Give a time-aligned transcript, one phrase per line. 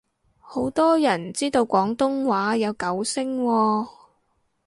[0.39, 3.87] 好多人知道廣東話有九聲喎